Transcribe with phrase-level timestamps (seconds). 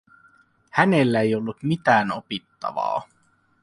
[0.71, 3.07] Hänellä ei ollut mitään opittavaa.